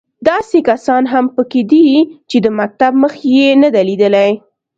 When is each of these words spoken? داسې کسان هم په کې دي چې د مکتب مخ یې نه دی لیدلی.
داسې 0.29 0.57
کسان 0.69 1.03
هم 1.13 1.25
په 1.35 1.43
کې 1.51 1.61
دي 1.71 1.87
چې 2.29 2.37
د 2.45 2.47
مکتب 2.59 2.91
مخ 3.03 3.13
یې 3.33 3.49
نه 3.63 3.69
دی 3.73 3.83
لیدلی. 3.89 4.29